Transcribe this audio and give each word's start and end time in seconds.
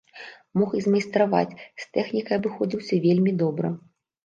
Мог 0.61 0.71
і 0.79 0.81
змайстраваць, 0.85 1.59
з 1.85 1.87
тэхнікай 1.99 2.39
абыходзіўся 2.41 3.01
вельмі 3.07 3.31
добра. 3.45 3.75